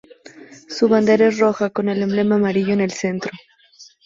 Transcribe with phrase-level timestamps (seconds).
[0.67, 3.31] Su bandera es roja con el emblema amarillo en el centro.